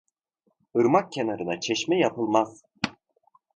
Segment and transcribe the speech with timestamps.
[0.75, 2.61] Irmak kenarına çeşme yapılmaz.